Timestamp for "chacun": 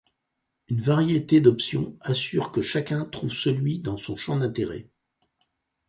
2.59-3.05